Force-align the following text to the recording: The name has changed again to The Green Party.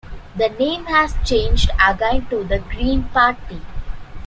The 0.35 0.49
name 0.49 0.85
has 0.85 1.13
changed 1.23 1.69
again 1.79 2.25
to 2.31 2.43
The 2.43 2.57
Green 2.57 3.03
Party. 3.09 3.61